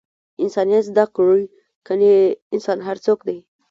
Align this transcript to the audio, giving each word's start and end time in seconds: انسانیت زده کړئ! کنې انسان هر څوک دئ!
انسانیت 0.43 0.83
زده 0.89 1.05
کړئ! 1.15 1.41
کنې 1.87 2.13
انسان 2.55 2.77
هر 2.87 2.97
څوک 3.05 3.19
دئ! 3.27 3.39